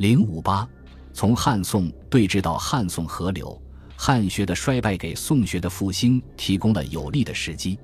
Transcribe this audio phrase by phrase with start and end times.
[0.00, 0.66] 零五八，
[1.12, 3.60] 从汉宋对峙到汉宋合流，
[3.96, 7.78] 汉学的衰败给宋学的复兴提供了有利的时机。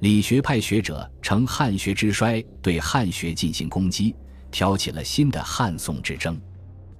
[0.00, 4.12] 理学派学者乘汉学之衰对汉学进行攻击，
[4.50, 6.36] 挑起了新的汉宋之争。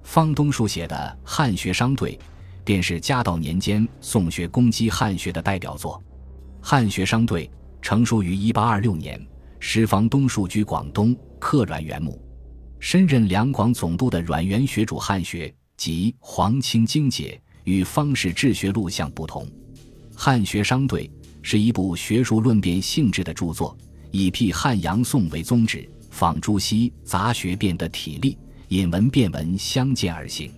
[0.01, 0.95] 方东树写的
[1.29, 2.17] 《汉学商队》
[2.63, 6.01] 便是嘉道年间宋学攻击汉学的代表作。
[6.65, 7.47] 《汉学商队》
[7.81, 9.21] 成书于一八二六年，
[9.59, 12.17] 时方东树居广东，客阮元墓。
[12.83, 19.45] 身任两广总督的阮元学主汉学及黄清经解，与方士治学录像不同。
[20.13, 21.07] 《汉学商队》。
[21.41, 23.77] 是一部学术论辩性质的著作，
[24.11, 30.51] 以辟汉阳宋为宗旨，仿朱熹杂学辩的体例，引文辩文相间而行。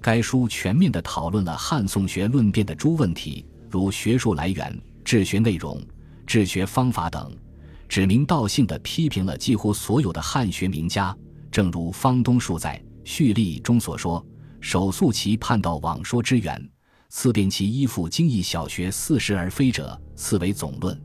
[0.00, 5.80] 该书全面地讨论了汉宋学论辩的诸问题，如学术来源、治学内容、
[6.26, 7.32] 治学方法等，
[7.88, 11.16] 指名道姓地批评了几乎所有的汉学名家。
[11.50, 14.24] 正如方东树在序例中所说
[14.60, 16.70] ：“首溯其叛道妄说之源。”
[17.08, 21.00] 次辨其依附经义小学似是而非者，次为总论，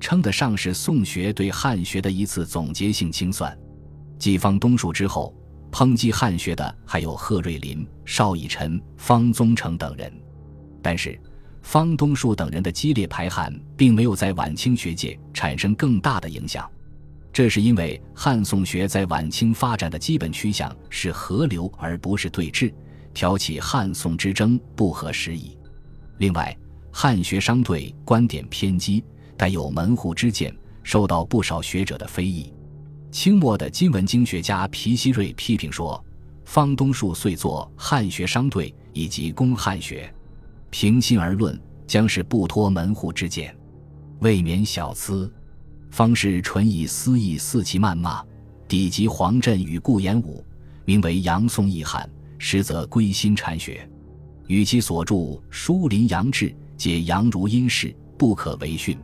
[0.00, 3.56] 称得上是宋学对汉学的一次总结性清算。
[4.18, 5.36] 继方东树之后，
[5.70, 10.10] 抨击汉学的还有贺瑞麟、邵以辰、方宗成等人。
[10.82, 11.20] 但是，
[11.60, 16.68] 方东树等人的激烈排汉，并没有在晚清学界产生更大的影响。
[17.34, 22.72] 这是因为汉宋学在晚清发展的基本趋向是合流，而不是对峙。
[23.12, 25.58] 挑起汉宋之争不合时宜。
[26.18, 26.56] 另外，
[26.92, 29.02] 汉学商队观点偏激，
[29.36, 32.52] 带有门户之见，受到不少学者的非议。
[33.10, 36.04] 清末的金文经学家皮希瑞批评说
[36.46, 40.08] ：“方东树遂作《汉学商队》以及公汉学，
[40.70, 43.56] 平心而论，将是不脱门户之见，
[44.20, 45.32] 未免小资。
[45.94, 48.20] 方是纯以私意肆其谩骂，
[48.66, 50.44] 抵及黄镇与顾炎武，
[50.84, 53.88] 名为杨宋义汉。”实则归心禅学，
[54.48, 55.14] 与其所著
[55.48, 58.98] 《书林杨志》皆杨儒因事，不可为训。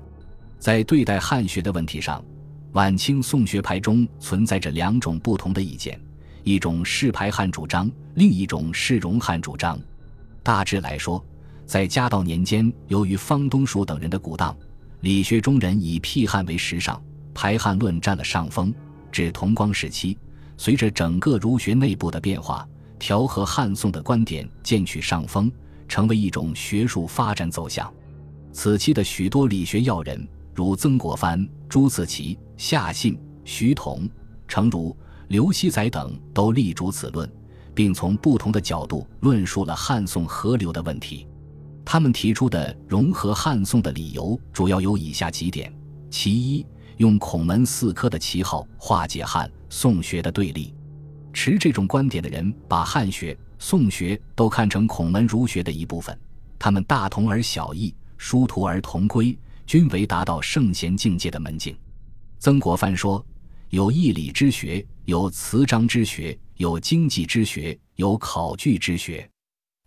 [0.58, 2.22] 在对待汉学的问题上，
[2.72, 5.98] 晚清宋学派中存在着两种不同的意见：
[6.42, 9.78] 一种是排汉主张，另一种是容汉主张。
[10.42, 11.24] 大致来说，
[11.64, 14.54] 在嘉道年间，由于方东树等人的鼓荡，
[15.00, 17.02] 理学中人以辟汉为时尚，
[17.32, 18.72] 排汉论占了上风。
[19.10, 20.16] 至同光时期，
[20.56, 22.66] 随着整个儒学内部的变化。
[22.98, 25.50] 调和汉宋的观点渐取上风，
[25.88, 27.90] 成为一种学术发展走向。
[28.52, 34.06] 此期的许多理学要人，如曾国藩、朱自奇、夏信、徐桐、
[34.46, 34.94] 程儒、
[35.28, 37.26] 刘熙载等，都力主此论，
[37.74, 41.26] 并从不同的角度论述了汉宋合流的问题。
[41.92, 45.76] 他们提出的融合汉宋的理由，主要有以下几点：
[46.08, 46.64] 其一，
[46.98, 50.72] 用孔门四科的旗号化解汉宋学的对立。
[51.32, 56.16] 持这种观点的人，把汉学、宋学都看成孔门儒学的一部分，
[56.60, 59.36] 他们大同而小异，殊途而同归，
[59.66, 61.76] 均为达到圣贤境界的门径。
[62.38, 63.26] 曾国藩说
[63.70, 69.28] ：“有义理之学，有词章之学，有经济之学，有考据之学。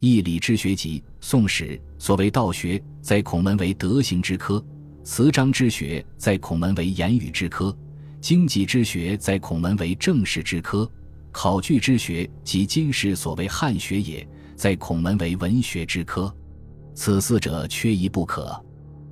[0.03, 4.61] 义理之学即《宋史》，所谓道学，在孔门为德行之科；
[5.01, 7.73] 词章之学在孔门为言语之科；
[8.19, 10.91] 经济之学在孔门为政事之科。”
[11.31, 14.27] 考据之学即今世所谓汉学也，
[14.57, 16.29] 在孔门为文学之科，
[16.93, 18.61] 此四者缺一不可。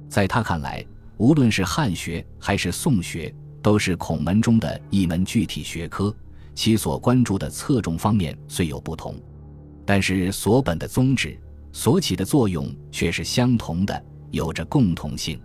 [0.10, 0.86] 在他看来，
[1.16, 6.14] 无论是汉学还是宋学，都是孔门中的一门具体学科，
[6.54, 9.16] 其所关注的侧重方面虽有不同，
[9.92, 11.38] 但是所本的宗旨、
[11.74, 15.38] 所起的作用却是相同的，有着共同性。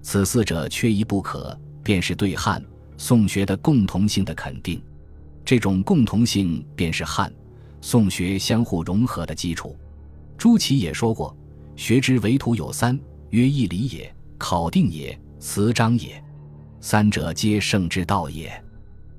[0.00, 2.64] 此四者缺一不可，便是对汉
[2.96, 4.80] 宋学的共同性的肯定。
[5.44, 7.32] 这种共同性便是汉、
[7.80, 9.76] 宋学相互融合的基础。
[10.38, 11.36] 朱祁也说过
[11.74, 12.96] ：“学之为途有三，
[13.30, 16.22] 曰义理也、考定也、词章也。
[16.80, 18.52] 三者皆圣之道也。”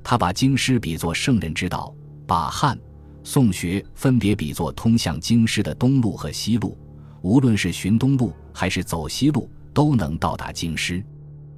[0.02, 1.94] 他把经师比作圣人之道，
[2.26, 2.80] 把汉、
[3.24, 6.78] 宋学分别比作通向京师的东路和西路。
[7.22, 11.04] 无论是寻东路还是走西路，都能到达京师，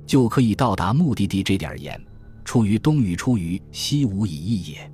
[0.05, 1.41] 就可以到达目的地。
[1.41, 1.99] 这点言。
[2.43, 4.91] 出于东与出于西无以异也。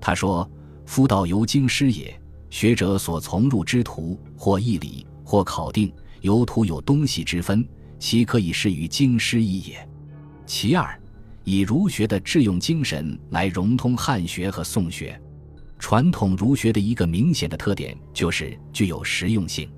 [0.00, 0.48] 他说
[0.86, 2.16] ：“夫道由京师也，
[2.48, 7.66] 学者所从入之途，或义理，或考定，由途有东西之分，
[7.98, 9.88] 其可以适于京师一也。
[10.46, 10.96] 其二，
[11.42, 15.20] 以儒学的致用精神来融通汉学和宋学。
[15.84, 19.70] 传统儒学的一个明显的特点就是具有实用性，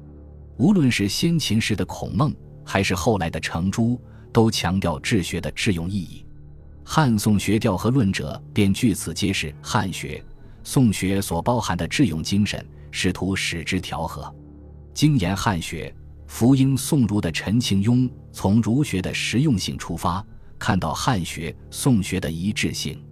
[0.57, 2.33] 无论是先秦时的孔孟，
[2.65, 4.01] 还是后来的程朱，
[4.33, 6.25] 都强调治学的致用意义。”
[6.87, 10.25] 汉宋学调和论者便据此揭示汉学、
[10.63, 14.33] 宋学所包含的致用精神，试图使之调和。
[14.95, 15.93] 精研汉学，
[16.29, 20.25] 福音宋儒的陈庆庸从儒学的实用性出发，
[20.57, 23.05] 看到汉学、宋学的一致性。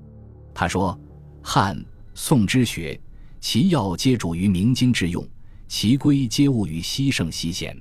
[0.54, 0.96] 他说
[1.42, 2.98] ：“汉、宋之学，
[3.40, 5.26] 其要皆主于明经之用，
[5.66, 7.76] 其规皆务于西圣西贤。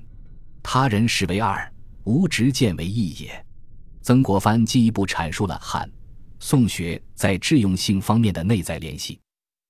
[0.64, 1.72] 他人视为二，
[2.06, 3.46] 吾执见为一也。”
[4.02, 5.90] 曾国藩进一步阐述了汉、
[6.40, 9.20] 宋学在致用性方面的内在联系。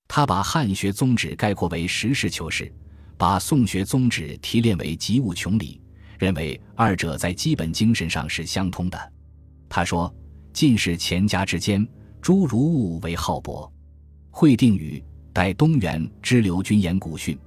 [0.08, 2.72] 他把汉学宗旨概括为实事求是，
[3.18, 5.80] 把宋学宗旨提炼为极物穷理，
[6.18, 9.14] 认为二者在基本精神上是相通的。
[9.70, 10.14] 他说
[10.54, 11.88] ：“晋士钱家之间，
[12.22, 13.72] 诸如物为好博。
[14.36, 15.02] 会定语，
[15.32, 17.38] 待东原之流君言古训，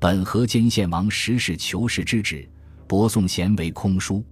[0.00, 2.46] 本河间献王实事求是之旨，
[2.88, 4.24] 博宋贤为空书。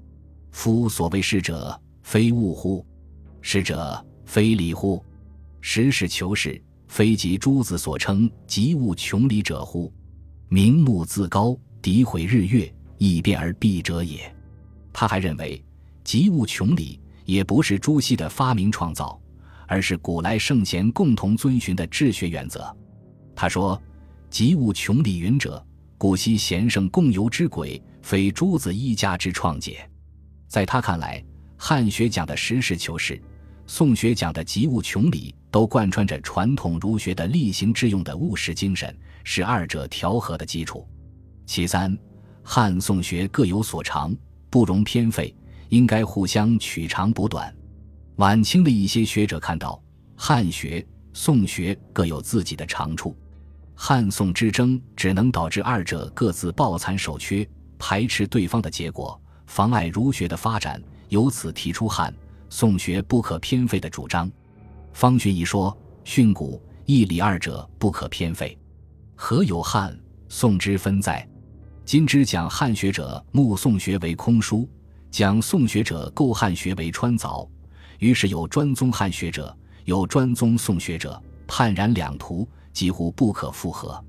[0.50, 2.84] 夫所谓是者。”非物乎？
[3.40, 5.04] 是者，非礼乎？
[5.60, 9.92] 实事求是，非即诸子所称及物穷理者乎？
[10.48, 14.34] 明目自高，诋毁日月，易变而蔽者也。
[14.92, 15.62] 他还认为，
[16.02, 19.20] 及物穷理也不是朱熹的发明创造，
[19.70, 22.76] 而是古来圣贤共同遵循的治学原则。
[23.37, 23.81] 他说
[24.28, 25.64] ：“极物穷理云者，
[25.96, 29.88] 古稀贤圣共游之轨，非诸子一家之创解。”
[30.49, 31.25] 在他看来。
[31.62, 33.20] 汉学讲的实事求是，
[33.67, 40.88] 宋学讲的极物穷理，都贯穿着传统儒学的厉行致用的务实精神，是二者调和的基础。
[41.44, 41.96] 其三，
[42.43, 44.16] 汉宋学各有所长，
[44.49, 45.32] 不容偏废，
[45.69, 47.55] 应该互相取长补短。
[48.20, 49.82] 晚清的一些学者看到
[50.14, 53.17] 汉学、宋学各有自己的长处，
[53.75, 60.82] 汉宋之争只能导致二者各自抱残守缺，排斥对方的结果，妨碍儒学的发展。
[61.08, 62.14] 由此提出汉
[62.50, 64.31] 宋学不可偏废的主张。
[64.93, 65.75] 方学一说，
[66.05, 68.56] 训诂义理二者不可偏废，
[69.14, 71.26] 何有汉宋之分在？
[71.87, 74.69] 今之讲汉学者目宋学为空书，
[75.11, 77.49] 讲宋学者构汉学为穿凿，
[78.00, 84.02] 于是有专宗汉学者，有专宗宋学者，判然两途，几乎不可复合。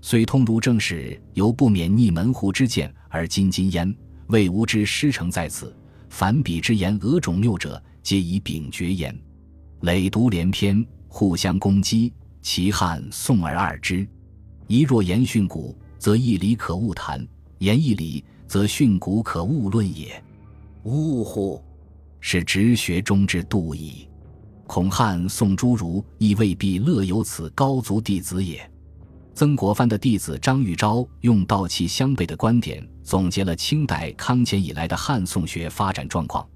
[0.00, 3.92] 虽通儒正史，犹不免逆门户之见而津津焉，
[4.26, 5.74] 谓吾之师承在此。
[6.10, 9.16] 凡彼之言讹种谬者，皆以秉绝言。
[9.82, 12.12] 累读连篇，互相攻击，
[12.42, 14.06] 其汉宋而二之。
[14.66, 17.20] 一若言训诂，则义理可勿谈；
[17.58, 20.20] 言义理，则训诂可勿论也。
[20.82, 21.62] 呜呼！
[22.20, 24.08] 是直学中之度矣。
[24.66, 28.70] 孔汉宋诸儒亦未必乐有此高足弟子也。
[29.34, 36.46] 曾国藩的弟子张玉昭用道气相悖的观点总结了清代康乾以来的汉宋学发展状况，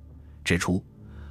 [0.44, 0.84] 指出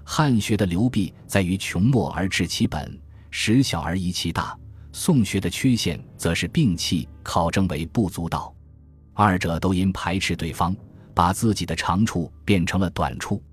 [0.03, 2.97] 汉学的流弊在于穷末而治其本，
[3.29, 4.57] 实小而遗其大；
[4.93, 8.55] 宋学的缺陷则是摒弃考证为不足道，
[9.13, 10.75] 二者都因排斥对方，
[11.13, 13.43] 把自己的长处变成了短处。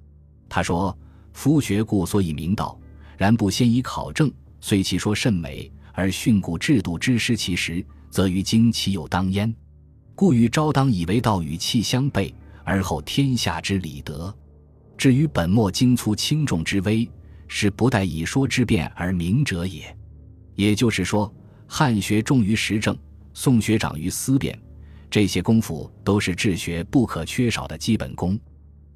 [0.49, 0.97] 他说
[1.33, 2.79] ：“夫学故所以明道，
[3.17, 9.53] 然不先以考证，虽其说甚美。”而训诂制度之失其实，则于经其有当焉，
[10.15, 14.33] 故与昭当以为道与气相悖，而后天下之理得。
[14.97, 17.11] 至于本末精粗轻重之微，
[17.49, 19.93] 是不待以说之辩而明者也。
[20.55, 21.35] 也就是说，
[21.67, 22.97] 汉学重于实证，
[23.35, 24.57] 宋学长于思辨，
[25.11, 28.39] 这些功夫都是治学不可缺少的基本功。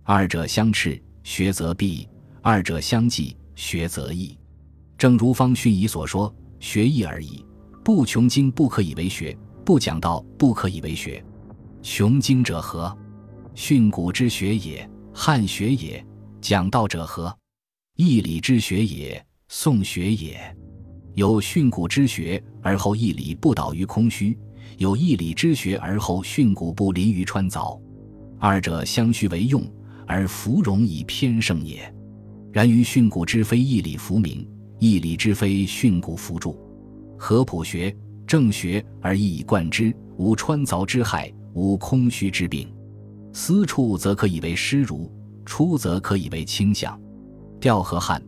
[0.04, 2.08] 二者相斥，学则弊；
[2.40, 4.38] 二者相济，学则益。
[4.96, 6.34] 正如方勋仪所说。
[6.60, 7.44] 学义而已，
[7.82, 11.20] 不穷经不可以为学，不讲道不可以为学。
[11.82, 12.96] 穷经者何？
[13.52, 16.00] 训诂之学也，汉学也；
[16.40, 17.36] 讲道者何？
[17.96, 20.56] 义理之学也，宋学也。
[21.14, 24.38] 有训诂之学而后义理不倒于空虚，
[24.78, 27.76] 有义理之学而后训诂不临于川凿。
[28.38, 29.60] 二者相须为用，
[30.06, 31.92] 而弗容以偏胜也。
[32.52, 34.46] 然于训诂之非义理弗明。
[34.78, 36.58] 义理之非训诂辅助，
[37.16, 42.68] 合朴学正学而一以贯之，无穿凿之害，无空虚之病。
[43.32, 45.08] 私处则可以为师儒，
[45.46, 47.00] 出则可以为倾向。
[47.60, 48.20] 调和汉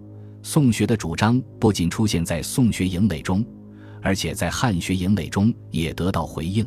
[0.45, 3.45] 宋学的主张不仅出现在宋学营垒中，
[4.01, 6.65] 而且在汉学营垒中也得到回应，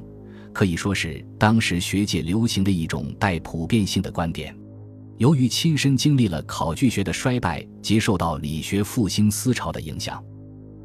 [0.52, 4.54] 可以说是当时学界流行的一种带普遍性的观点。
[5.18, 10.24] 由于亲身经历了考据学的衰败及受到理学复兴思潮的影响，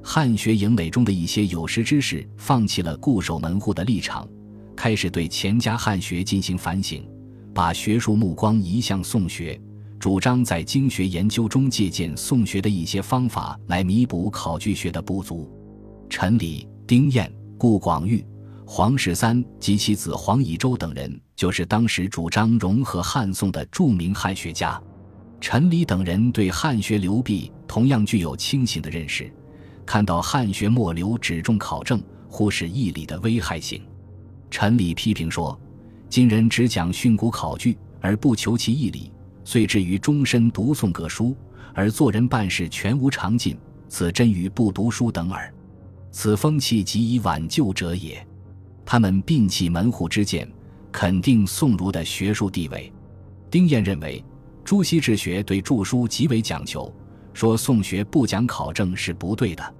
[0.02, 4.26] 汉学营垒中的一些有识之士放弃了固守门户的立场，
[4.74, 7.06] 开始对钱家汉学进行反省，
[7.52, 9.60] 把学术目光移向宋学，
[9.98, 15.50] 主张在经学研究中借鉴宋学的一些方法来弥补考据学的不足。
[16.08, 18.24] 陈理、丁彦、顾广域、
[18.64, 24.80] 黄十三及其子黄以周等人，就是当时主张融合汉宋的著名汉学家。
[25.40, 29.30] 陈理等人对汉学流弊同样具有清醒的认识，
[29.84, 33.82] 看到汉学末流只重考证，忽视义理的危害性。
[34.50, 35.58] 陈理批评说
[36.08, 39.12] ：“今人只讲训诂考据，而不求其义理，
[39.44, 41.36] 遂至于终身读诵各书，
[41.74, 45.52] 而做人办事全无长进，此真与不读书等耳。
[46.12, 48.24] 此风气极以挽救者也。”
[48.92, 50.46] 他们摒弃门户之见，
[50.92, 52.92] 肯定宋儒的学术地位。
[53.50, 54.22] 丁彦认为。
[54.64, 56.94] 朱熹治学对著书极为讲究，
[57.32, 59.74] 说宋学不讲考证是不对的。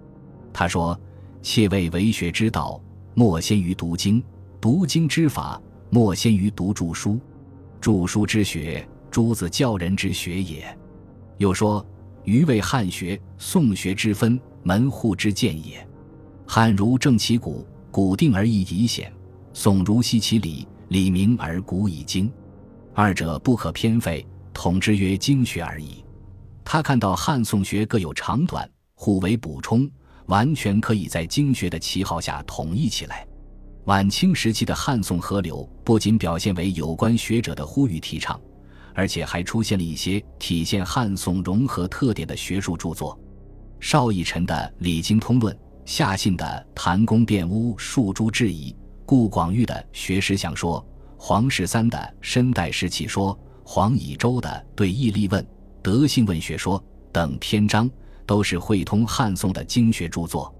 [0.50, 0.98] 他说
[1.42, 4.18] ：“切谓为学之道，莫先于读经；
[4.58, 7.20] 读经之法，莫先于读著书。
[7.82, 10.64] 著书之学，诸子教人之学也。”
[11.36, 11.86] 又说
[12.24, 15.86] ：“余谓汉学、宋学之分，门户之见也。
[16.46, 19.08] 汉儒正其古，古定而义以显；
[19.52, 22.32] 宋儒悉其理，理明而古以精。
[22.92, 26.04] 二者不可偏废。”统之曰经学而已。
[26.62, 29.90] 他看到汉宋学各有长短，互为补充，
[30.26, 33.26] 完全可以在经学的旗号下统一起来。
[33.86, 38.38] 晚清时期的汉宋合流，不仅表现为有关学者的呼吁提倡，
[38.94, 43.18] 而且还出现了一些体现汉宋融合特点的学术著作。
[43.80, 48.70] 邵逸臣的《礼经通论》，夏信的《谭公辩巫述诸质疑》，
[49.04, 50.80] 顾广域的《学识想说》，
[51.16, 53.34] 黄十三的《身代时起说》。
[53.64, 55.42] 黄以周的《对义立问》
[55.82, 56.78] 《德性问学说》
[57.12, 57.88] 等篇章，
[58.26, 60.52] 都是汇通汉宋的经学著作。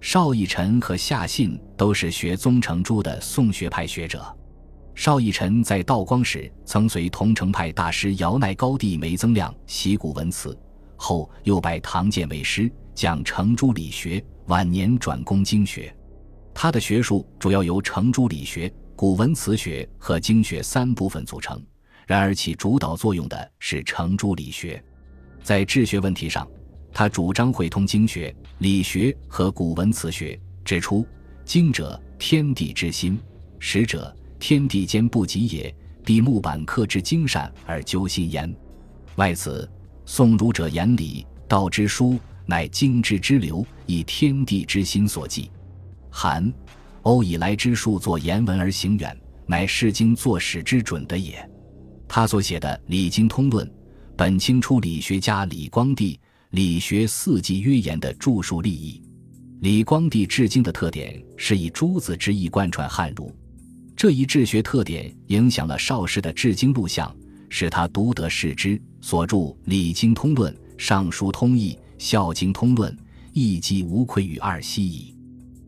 [0.00, 4.24] 邵逸臣和夏信都是学宗成朱的宋学派学者。
[4.94, 10.56] 邵逸臣在道光时曾随桐城派大师姚鼐高弟梅增亮习古文辞，
[10.96, 14.22] 后又拜唐建为师，讲程朱理学。
[14.46, 15.94] 晚年转攻经学。
[16.52, 21.64] 他的学术主要由程朱理学、古文辞学和经学三部分组成。
[22.04, 24.82] 然而，起主导作用的是程朱理学。
[25.40, 26.44] 在治学问题上，
[26.92, 31.06] 他主张会通经学、理学和古文辞学，指出
[31.46, 33.16] ：“经者，天地之心；
[33.60, 35.72] 史者，天地间不及也。
[36.04, 38.52] 必木板刻之精善而究心焉。
[39.14, 39.70] 外此，
[40.04, 45.50] 宋儒者言理，道之书，乃经之之流，以天地之心所寄。
[46.10, 46.52] 韩、
[47.02, 49.16] 欧以来之术作言文而行远，
[49.46, 51.48] 乃释经作史之准的也。”
[52.08, 53.66] 他所写的《礼经通论》，
[54.16, 56.18] 本清初理学家李光地
[56.50, 59.00] 理学四纪约言的著述立意。
[59.60, 63.32] 李光地治经的特点是以诸子之意贯穿汉儒，
[63.94, 67.14] 这一治学特点影响了邵氏的治经录像，
[67.48, 68.80] 使他独得世之。
[69.00, 72.90] 所著《礼经通论》《尚书通义》《孝经通论》，
[73.34, 75.14] 亦即无愧于二希矣。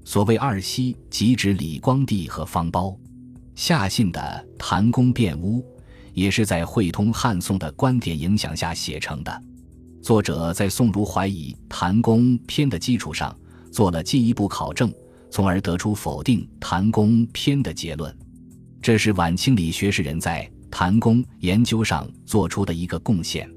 [0.02, 2.96] 所谓二希，即指李光地和方苞。
[3.54, 4.20] 夏信的
[4.58, 5.60] 《谭公辩巫》。
[6.14, 9.42] 也是在汇通汉宋的观点影响下写成的。
[10.02, 13.34] 作者在宋儒怀疑谭公篇的基础上，
[13.70, 14.92] 做了进一步考证，
[15.30, 18.14] 从而得出否定谭公篇的结论。
[18.82, 23.50] 这是晚清理学士人在谭公研究上做出的一个贡献。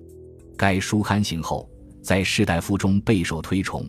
[0.56, 1.70] 该书刊行后，
[2.06, 3.84] 在士大夫中备受推崇，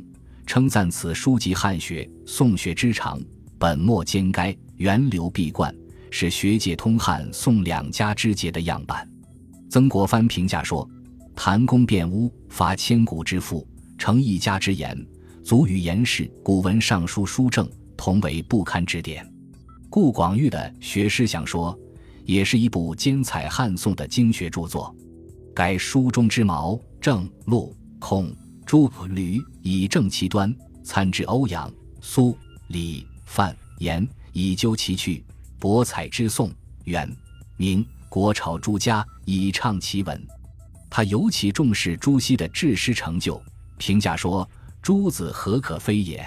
[0.47, 3.21] 称赞此书集汉学、宋学之长，
[3.59, 5.73] 本末兼该，源流必贯。
[6.11, 9.07] 是学界通汉宋两家之节的样板。
[9.69, 10.89] 曾国藩评价说
[11.37, 13.69] ：“谭公辩巫，发千古之富，
[13.99, 14.99] 成一家之言，
[15.45, 17.69] 足与颜氏古文尚书书证
[17.99, 19.31] 同为不堪之典。”
[19.91, 21.75] 顾广域的《学诗想说》
[22.25, 24.97] 也是一部兼采汉宋的经学著作。
[25.55, 27.77] 该书中之毛、郑、陆、
[28.09, 28.33] 孔、
[28.65, 31.69] 朱、吕以正其端，参之欧阳、
[32.01, 35.25] 苏、李、范、严，以究其趣。
[35.59, 36.49] 博采之宋、
[36.85, 37.13] 元、
[37.57, 40.25] 明、国朝诸家以畅其文，
[40.89, 43.43] 他尤其重视朱熹的治诗成就，
[43.77, 44.49] 评价说
[44.81, 46.25] ：“诸子何可非也？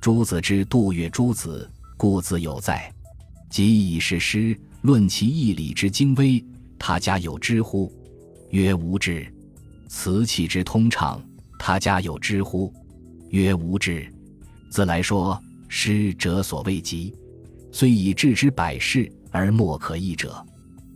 [0.00, 2.90] 朱子之杜越诸子，故自有在。
[3.50, 6.42] 即以是诗论其义理之精微，
[6.78, 7.92] 他家有知乎？
[8.48, 9.30] 曰无之。
[9.94, 11.22] 辞气之通畅，
[11.58, 12.72] 他家有之乎？
[13.28, 14.10] 曰无之。
[14.70, 17.14] 自来说，诗者所未及。”
[17.70, 20.44] 虽以治之百世而莫可易者。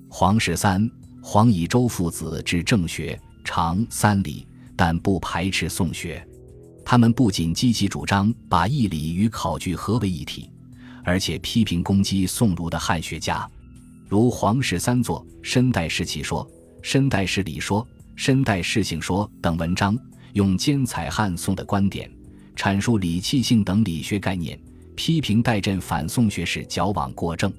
[0.08, 0.90] 黄十三、
[1.22, 6.26] 黄以周父子之正学长三礼，但不排斥宋学。
[6.82, 10.50] 他们不仅积极主张把义理与考据合为一体，
[11.04, 13.46] 而且批评攻击宋儒的汉学家，
[14.08, 16.42] 如黄十三作《申代世起说》
[16.82, 17.82] 《申代世理说》
[18.16, 19.96] 《申代世性说》等文章，
[20.32, 22.10] 用兼采汉宋的观点，
[22.56, 24.58] 阐述理气性等理学概念。
[24.96, 27.52] 批评代朕反宋学士矫枉过正。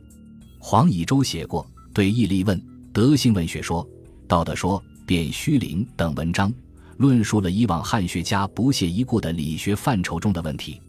[0.58, 2.58] 黄以周写过《对义立问》
[2.92, 3.86] 《德性文学说》
[4.28, 6.52] 《道德说》《卞虚灵》等文章，
[6.98, 10.82] 论述了以往汉学家不屑一顾的理学范畴中的问题，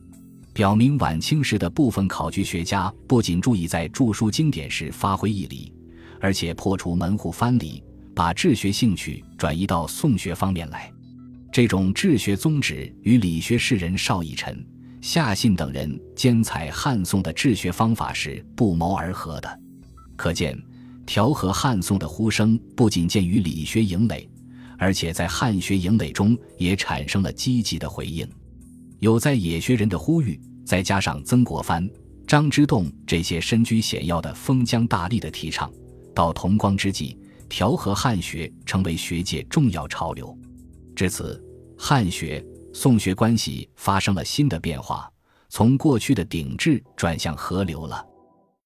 [0.54, 5.70] 表明晚清时的部分考据学家不仅注意在著书经典时发挥义理，
[6.18, 7.82] 而且破除门户藩篱，
[8.18, 10.92] 把治学兴趣转移到宋学方面来。
[11.52, 14.66] 这种治学宗旨与理学士人邵以辰、
[15.00, 19.60] 夏信等人兼采汉宋的治学方法是不谋而合的。
[20.16, 20.60] 可见，
[21.06, 24.28] 调和汉宋的呼声不仅见于理学营垒，
[24.76, 28.28] 而且在汉学营垒中也产生了积极的回应。
[28.98, 31.88] 有在野学人的呼吁，再加上曾国藩、
[32.26, 35.70] 张之洞这些身居显要的封疆大吏的提倡，
[36.12, 37.16] 到同光之际，
[37.48, 40.36] 调和汉学成为学界重要潮流。
[40.94, 41.42] 至此，
[41.76, 45.10] 汉学、宋学关系发生了新的变化，
[45.48, 48.04] 从过去的顶制转向合流了。